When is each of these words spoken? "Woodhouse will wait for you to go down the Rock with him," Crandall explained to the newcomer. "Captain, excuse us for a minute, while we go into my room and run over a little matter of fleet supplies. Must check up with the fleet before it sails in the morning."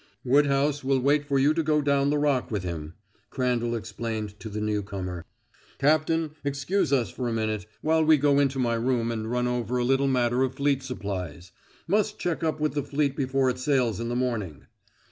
"Woodhouse 0.23 0.83
will 0.83 0.99
wait 0.99 1.27
for 1.27 1.37
you 1.37 1.53
to 1.53 1.61
go 1.61 1.79
down 1.79 2.09
the 2.09 2.17
Rock 2.17 2.49
with 2.49 2.63
him," 2.63 2.95
Crandall 3.29 3.75
explained 3.75 4.33
to 4.39 4.49
the 4.49 4.59
newcomer. 4.59 5.23
"Captain, 5.77 6.31
excuse 6.43 6.91
us 6.91 7.11
for 7.11 7.27
a 7.29 7.31
minute, 7.31 7.67
while 7.83 8.03
we 8.03 8.17
go 8.17 8.39
into 8.39 8.57
my 8.57 8.73
room 8.73 9.11
and 9.11 9.29
run 9.29 9.47
over 9.47 9.77
a 9.77 9.85
little 9.85 10.07
matter 10.07 10.41
of 10.41 10.55
fleet 10.55 10.81
supplies. 10.81 11.51
Must 11.87 12.17
check 12.17 12.43
up 12.43 12.59
with 12.59 12.73
the 12.73 12.81
fleet 12.81 13.15
before 13.15 13.47
it 13.51 13.59
sails 13.59 13.99
in 13.99 14.09
the 14.09 14.15
morning." 14.15 14.65